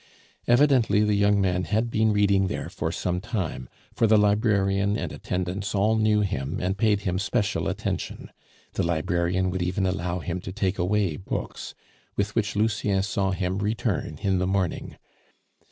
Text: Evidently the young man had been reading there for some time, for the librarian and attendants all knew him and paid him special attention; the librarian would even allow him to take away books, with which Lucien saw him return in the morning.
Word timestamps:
Evidently 0.47 1.03
the 1.03 1.13
young 1.13 1.39
man 1.39 1.65
had 1.65 1.91
been 1.91 2.11
reading 2.11 2.47
there 2.47 2.69
for 2.69 2.91
some 2.91 3.21
time, 3.21 3.69
for 3.93 4.07
the 4.07 4.17
librarian 4.17 4.97
and 4.97 5.11
attendants 5.11 5.75
all 5.75 5.95
knew 5.95 6.21
him 6.21 6.57
and 6.59 6.79
paid 6.79 7.01
him 7.01 7.19
special 7.19 7.67
attention; 7.67 8.31
the 8.73 8.81
librarian 8.81 9.51
would 9.51 9.61
even 9.61 9.85
allow 9.85 10.17
him 10.17 10.41
to 10.41 10.51
take 10.51 10.79
away 10.79 11.17
books, 11.17 11.75
with 12.15 12.33
which 12.33 12.55
Lucien 12.55 13.03
saw 13.03 13.29
him 13.29 13.59
return 13.59 14.17
in 14.23 14.39
the 14.39 14.47
morning. 14.47 14.97